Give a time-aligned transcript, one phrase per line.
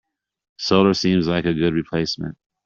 [0.57, 2.35] Solar seems like a good replacement.